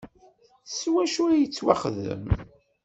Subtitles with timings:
[0.77, 2.23] S wacu ay yettwaxdem?